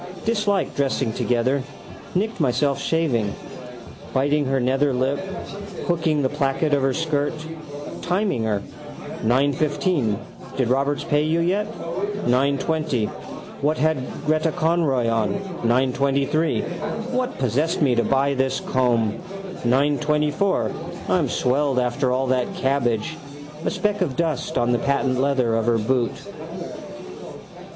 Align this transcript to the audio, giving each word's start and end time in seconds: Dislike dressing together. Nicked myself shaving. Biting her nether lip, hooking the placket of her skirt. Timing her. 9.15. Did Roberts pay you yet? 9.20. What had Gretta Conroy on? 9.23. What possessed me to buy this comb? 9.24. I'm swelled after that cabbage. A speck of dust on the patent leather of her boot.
Dislike 0.25 0.75
dressing 0.75 1.13
together. 1.13 1.61
Nicked 2.15 2.39
myself 2.39 2.81
shaving. 2.81 3.35
Biting 4.15 4.45
her 4.45 4.59
nether 4.59 4.95
lip, 4.95 5.19
hooking 5.87 6.23
the 6.23 6.27
placket 6.29 6.73
of 6.73 6.81
her 6.81 6.91
skirt. 6.95 7.33
Timing 8.01 8.45
her. 8.45 8.63
9.15. 9.23 10.17
Did 10.57 10.69
Roberts 10.69 11.03
pay 11.03 11.21
you 11.21 11.39
yet? 11.41 11.71
9.20. 11.71 13.09
What 13.61 13.77
had 13.77 13.97
Gretta 14.25 14.51
Conroy 14.51 15.07
on? 15.07 15.35
9.23. 15.65 17.11
What 17.11 17.37
possessed 17.37 17.83
me 17.83 17.93
to 17.93 18.03
buy 18.03 18.33
this 18.33 18.59
comb? 18.59 19.19
9.24. 19.63 21.09
I'm 21.11 21.29
swelled 21.29 21.77
after 21.77 22.07
that 22.25 22.51
cabbage. 22.55 23.17
A 23.63 23.69
speck 23.69 24.01
of 24.01 24.15
dust 24.15 24.57
on 24.57 24.71
the 24.71 24.79
patent 24.79 25.19
leather 25.19 25.55
of 25.55 25.67
her 25.67 25.77
boot. 25.77 26.25